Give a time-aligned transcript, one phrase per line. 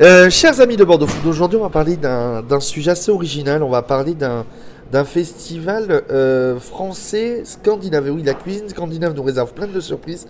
[0.00, 3.62] Euh, chers amis de Bordeaux Food, aujourd'hui on va parler d'un sujet assez original.
[3.62, 8.10] On va parler d'un festival euh, français scandinave.
[8.10, 10.26] Oui, la cuisine scandinave nous réserve plein de surprises.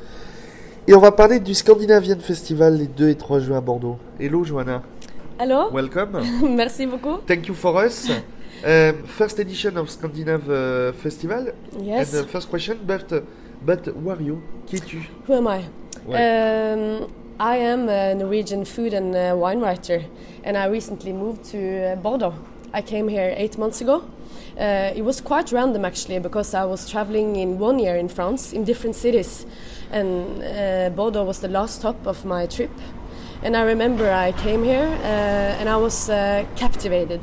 [0.87, 3.97] Et on va parler du Scandinavian Festival les 2 et 3 juin à Bordeaux.
[4.21, 4.83] Hello Joanna,
[5.39, 5.71] Allô?
[5.73, 6.21] Welcome.
[6.55, 7.17] Merci beaucoup.
[7.27, 8.11] Thank you for us.
[8.67, 11.55] Um, first edition of Scandinave uh, Festival.
[11.81, 12.15] Yes.
[12.15, 13.11] And the first question, but,
[13.65, 14.43] but who are you?
[14.67, 15.09] Qui es-tu?
[15.27, 15.65] Who am I?
[16.07, 17.01] Ouais.
[17.01, 20.05] Um, I am a Norwegian food and uh, wine writer,
[20.45, 22.33] and I recently moved to uh, Bordeaux.
[22.73, 24.05] I came here eight months ago.
[24.57, 28.53] Uh, it was quite random actually because I was traveling in one year in France
[28.53, 29.47] in different cities,
[29.91, 32.71] and uh, Bordeaux was the last stop of my trip.
[33.43, 37.21] And I remember I came here uh, and I was uh, captivated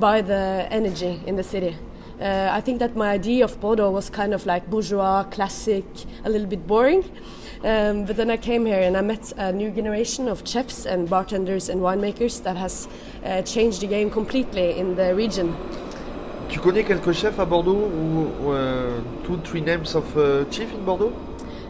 [0.00, 1.76] by the energy in the city.
[2.20, 5.84] I think that my idea of Bordeaux was kind of like bourgeois, classic,
[6.24, 7.02] a little bit boring.
[7.64, 11.08] Um, but then I came here and I met a new generation of chefs and
[11.08, 12.88] bartenders and winemakers that has
[13.24, 15.54] uh, changed the game completely in the region.
[16.48, 20.84] Tu connais quelques chefs à Bordeaux ou, euh, two, three names of uh, chief in
[20.84, 21.12] Bordeaux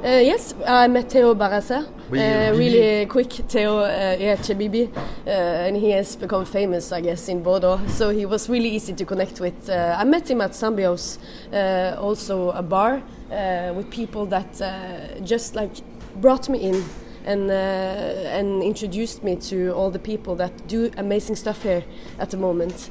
[0.04, 1.86] Uh, yes, I met Theo Barasa.
[2.10, 4.90] Uh, really quick, Theo, uh, yeah, Chebibi,
[5.24, 7.78] uh, and he has become famous, I guess, in Bordeaux.
[7.86, 9.70] So he was really easy to connect with.
[9.70, 11.18] Uh, I met him at Symbiose,
[11.52, 13.00] uh, also a bar
[13.30, 15.70] uh, with people that uh, just like
[16.20, 16.84] brought me in
[17.24, 21.84] and uh, and introduced me to all the people that do amazing stuff here
[22.18, 22.90] at the moment.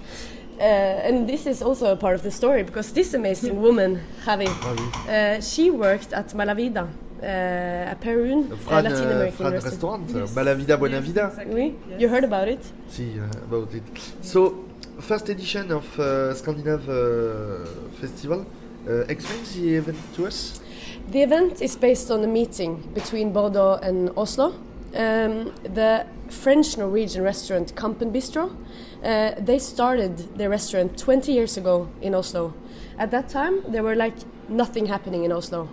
[0.62, 4.48] Uh, and this is also a part of the story because this amazing woman, Javi,
[4.48, 10.02] uh, she worked at Malavida, uh, a Peruvian uh, Latin uh, American Fran restaurant.
[10.14, 11.32] Restaurant, Malavida Buena Vida.
[11.48, 12.60] Oui, you heard about it?
[12.90, 13.84] See uh, about it.
[14.22, 14.66] So,
[15.00, 17.66] first edition of uh, Scandinave uh,
[18.00, 18.46] Festival.
[18.88, 20.62] Uh, explain the event to us.
[21.10, 24.54] The event is based on a meeting between Bordeaux and Oslo.
[24.94, 28.56] Um, the French Norwegian restaurant Kampen Bistro,
[29.04, 32.54] uh, they started their restaurant 20 years ago in Oslo.
[32.98, 34.16] At that time, there were like
[34.50, 35.70] nothing happening in Oslo.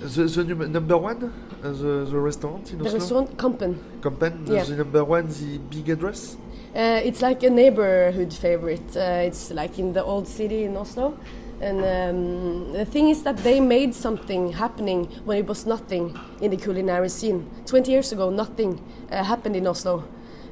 [0.00, 1.32] The, the num- number one,
[1.62, 2.90] uh, the, the restaurant in Oslo?
[2.92, 4.62] The restaurant Kampen, Kampen, Yeah.
[4.64, 6.36] the number one, the big address.
[6.76, 8.96] uh, it's like a neighborhood favorite.
[8.96, 11.18] Uh, it's like in the old city in Oslo.
[11.60, 16.52] And um, the thing is that they made something happening when it was nothing in
[16.52, 17.50] the culinary scene.
[17.66, 20.04] 20 years ago, nothing uh, happened in Oslo.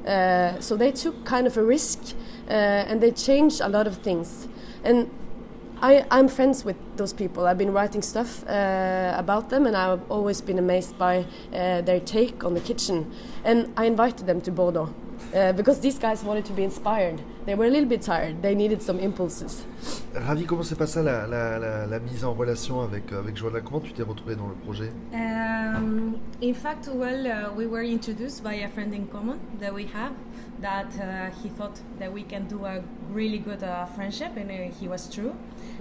[0.05, 2.01] Uh, so they took kind of a risk
[2.49, 4.49] uh, and they changed a lot of things.
[4.83, 5.09] And
[5.82, 7.47] I, I'm friends with those people.
[7.47, 12.00] I've been writing stuff uh, about them, and I've always been amazed by uh, their
[12.00, 13.12] take on the kitchen.
[13.44, 14.88] And I invited them to Bordeaux
[15.34, 17.20] uh, because these guys wanted to be inspired.
[17.44, 18.41] They were a little bit tired.
[18.42, 19.66] They needed some impulses.
[20.14, 23.60] Ravi, comment s'est passée la, la, la, la mise en relation avec, euh, avec Joanna?
[23.60, 24.91] Comment tu t'es retrouvé dans le projet?
[25.66, 29.84] Um, in fact, well, uh, we were introduced by a friend in common that we
[29.87, 30.12] have.
[30.60, 34.75] That uh, he thought that we can do a really good uh, friendship, and uh,
[34.78, 35.34] he was true.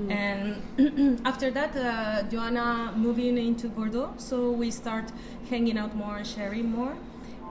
[0.09, 5.05] And after that, uh, Johanna moving into Bordeaux, so we start
[5.49, 6.93] hanging out more, and sharing more,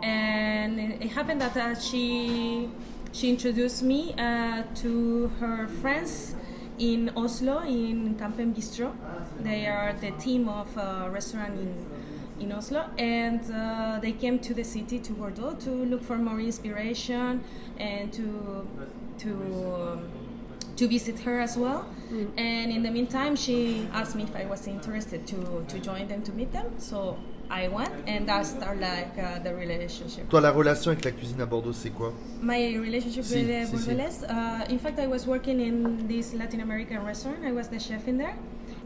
[0.03, 2.69] and it happened that uh, she
[3.13, 6.35] she introduced me uh, to her friends
[6.79, 8.93] in Oslo in Kampen Bistro.
[9.41, 11.87] They are the team of a restaurant in
[12.41, 16.41] in Oslo, and uh, they came to the city to Bordeaux to look for more
[16.41, 17.43] inspiration
[17.79, 18.67] and to
[19.19, 19.31] to
[19.75, 20.09] um,
[20.77, 21.87] to visit her as well.
[22.37, 26.23] And in the meantime, she asked me if I was interested to to join them
[26.23, 26.67] to meet them.
[26.79, 27.17] So
[27.51, 30.29] I went, and that started like uh, the relationship.
[30.31, 32.13] Toi, la relation avec la cuisine à Bordeaux, c'est quoi
[32.43, 34.27] My relationship Si, with the si, si.
[34.27, 37.45] Uh, in fact, I was working in this Latin American restaurant.
[37.45, 38.37] I was the chef in there,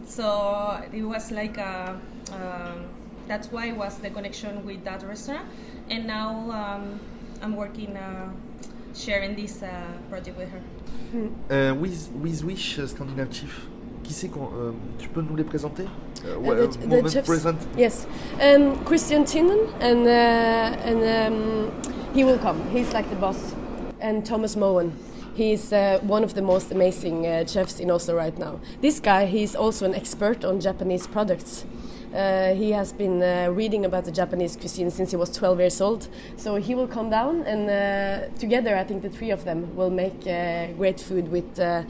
[0.05, 2.01] so it was like a,
[2.33, 2.87] um,
[3.29, 5.47] that's why it was the connection with that restaurant.
[5.91, 6.99] And now um,
[7.43, 8.31] I'm working, uh,
[8.95, 9.69] sharing this uh,
[10.11, 10.61] project with her.
[11.51, 13.67] Euh, with, with Wish, euh, Scandinave Chief.
[14.05, 14.49] Qui c'est qu'on.
[14.55, 15.85] euh, tu peux nous les présenter
[16.25, 17.57] Euh, Uh, the- euh, the moment present.
[17.77, 18.07] Yes,
[18.41, 21.71] um, Christian Tinnen, and uh, and um,
[22.15, 22.59] he will come.
[22.73, 23.55] He's like the boss.
[24.01, 24.93] And Thomas Moen.
[25.37, 28.59] He's uh, one of the most amazing uh, chefs in Oslo right now.
[28.81, 31.65] This guy, he's also an expert on Japanese products.
[32.15, 35.81] Uh, he has been uh, reading about the Japanese cuisine since he was 12 years
[35.81, 36.09] old.
[36.37, 39.91] So he will come down, and uh, together, I think the three of them will
[39.91, 41.83] make uh, great food with uh,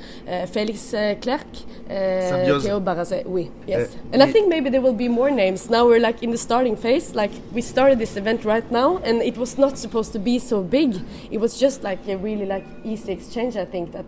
[0.46, 1.46] Felix uh, Clerc,
[1.86, 3.24] Theo Barraze.
[3.26, 3.96] Oui, yes.
[4.12, 5.70] And I think maybe there will be more names.
[5.70, 7.14] Now we're like in the starting phase.
[7.14, 10.62] Like we started this event right now, and it was not supposed to be so
[10.62, 10.96] big.
[11.30, 13.56] It was just like a really like easy exchange.
[13.56, 14.06] I think that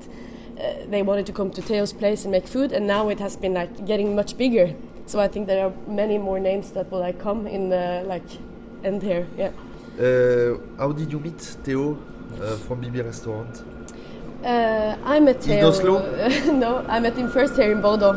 [0.58, 3.36] uh, they wanted to come to Theo's place and make food, and now it has
[3.36, 4.74] been like getting much bigger.
[5.10, 8.28] So I think there are many more names that will like come in the like
[8.84, 9.26] end here.
[9.36, 9.50] Yeah.
[9.98, 11.98] Uh, how did you meet Theo
[12.40, 13.64] uh, from BB Restaurant?
[14.44, 15.64] Uh, I met In.
[15.64, 15.98] Oslo?
[16.52, 18.14] no, I met him first here in Bordeaux.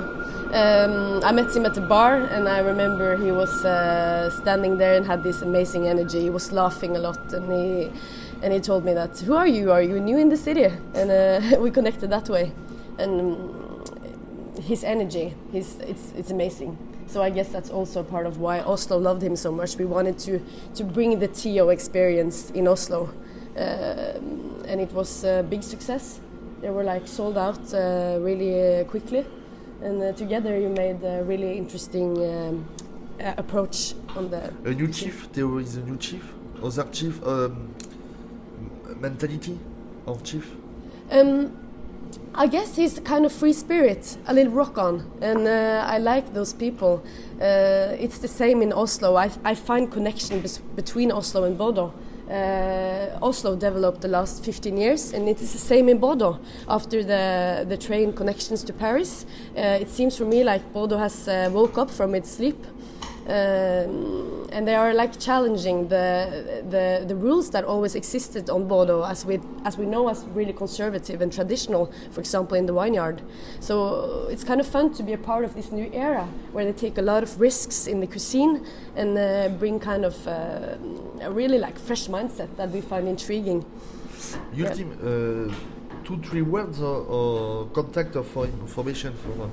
[0.54, 4.94] Um, I met him at the bar, and I remember he was uh, standing there
[4.94, 6.22] and had this amazing energy.
[6.22, 7.92] He was laughing a lot, and he
[8.44, 9.72] and he told me that, "Who are you?
[9.72, 12.52] Are you new in the city?" And uh, we connected that way.
[13.00, 13.63] And um,
[14.62, 16.78] his energy, his it's it's amazing.
[17.08, 19.78] So I guess that's also part of why Oslo loved him so much.
[19.78, 20.40] We wanted to
[20.76, 23.10] to bring the Theo experience in Oslo,
[23.58, 26.20] um, and it was a big success.
[26.62, 29.26] They were like sold out uh, really uh, quickly,
[29.82, 32.66] and uh, together you made a really interesting um,
[33.20, 34.54] uh, approach on the.
[34.66, 35.28] A new chief?
[35.34, 36.24] Theo is a new chief?
[36.64, 37.22] Other chief?
[37.26, 37.74] Um,
[39.04, 39.60] mentality
[40.08, 40.50] of chief?
[41.12, 41.52] Um,
[42.36, 46.34] I guess he's kind of free spirit, a little rock on, and uh, I like
[46.34, 47.04] those people.
[47.40, 49.16] Uh, it's the same in Oslo.
[49.16, 50.44] I, I find connection
[50.76, 51.94] between Oslo and Bordeaux.
[52.30, 56.40] Uh, Oslo developed the last 15 years, and it is the same in Bordeaux.
[56.68, 59.26] After the the train connections to Paris,
[59.58, 62.66] uh, it seems for me like Bordeaux has uh, woke up from its sleep
[63.28, 69.04] um, and they are like challenging the, the the rules that always existed on Bordeaux,
[69.04, 71.92] as we as we know as really conservative and traditional.
[72.12, 73.22] For example, in the vineyard.
[73.60, 76.74] So it's kind of fun to be a part of this new era where they
[76.74, 78.66] take a lot of risks in the cuisine
[78.96, 80.76] and uh, bring kind of uh,
[81.22, 83.66] a really like fresh mindset that we find intriguing.
[84.54, 84.70] Yeah.
[84.70, 85.54] Ultim, uh,
[86.04, 89.50] two, three words or, or contact or for information for, uh,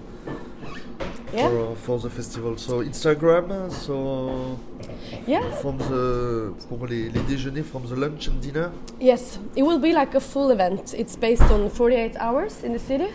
[1.33, 1.49] Yeah.
[1.49, 2.57] for, uh, for the festival.
[2.57, 4.59] So Instagram, so
[5.27, 5.43] Yeah.
[5.63, 8.71] from the pour les, les déjeuners, from the lunch and dinner.
[9.01, 10.95] Yes, it will be like a full event.
[10.97, 13.09] It's based on 48 hours in the city.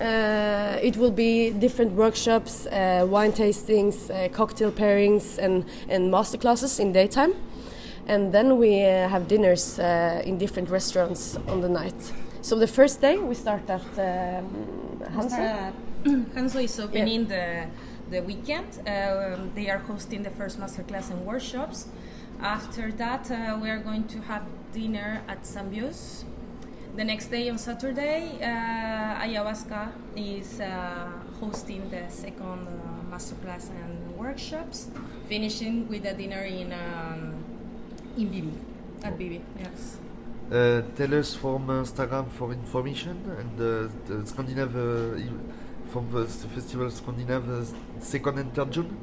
[0.00, 6.80] Uh, it will be different workshops, uh, wine tastings, uh, cocktail pairings, and, and masterclasses
[6.80, 7.34] in daytime.
[8.08, 12.12] And then we uh, have dinners uh, in different restaurants on the night.
[12.40, 15.72] So the first day we start at um, Hansa.
[16.04, 17.66] Uh, Hanso is opening the
[18.10, 18.68] the weekend.
[18.86, 21.86] Um, they are hosting the first masterclass and workshops.
[22.40, 26.24] After that, uh, we are going to have dinner at Symbiose.
[26.96, 31.08] The next day on Saturday, uh, Ayahuasca is uh,
[31.40, 34.88] hosting the second uh, masterclass and workshops,
[35.28, 37.34] finishing with a dinner in um,
[38.18, 38.52] in Bibi
[39.04, 39.40] at Bibi.
[39.58, 39.96] Yes.
[40.50, 45.52] Uh, tell us from Instagram for information and uh, the Scandinave uh, i-
[45.92, 48.96] from the festival Scandinave uh, second and third June.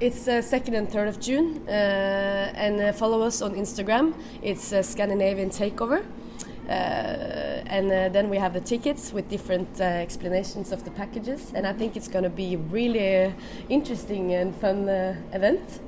[0.00, 1.62] It's uh, 2nd and 3rd of June.
[1.66, 4.12] Uh, and uh, follow us on Instagram.
[4.42, 6.04] It's uh, Scandinavian Takeover.
[6.68, 6.72] Uh,
[7.76, 11.52] and uh, then we have the tickets with different uh, explanations of the packages.
[11.54, 13.32] And I think it's going to be really
[13.68, 14.88] interesting and fun
[15.32, 15.80] event.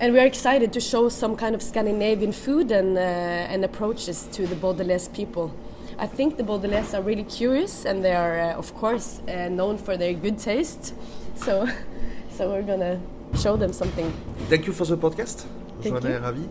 [0.00, 4.46] And we are excited to show some kind of Scandinavian food and, and approaches to
[4.46, 5.54] the Bordelais people.
[5.98, 9.78] I think the Bordelais are really curious and they are, uh, of course, uh, known
[9.78, 10.94] for their good taste.
[11.36, 11.66] So,
[12.30, 13.00] so we're gonna
[13.38, 14.12] show them something.
[14.48, 15.46] Thank you for the podcast.
[15.80, 16.16] Thank Johanna you.
[16.16, 16.48] est ravie.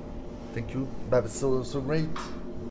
[0.53, 0.87] Thank you.
[1.27, 2.09] So, so great.